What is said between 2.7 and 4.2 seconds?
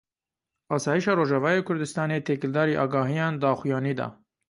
agahiyan daxuyanî da.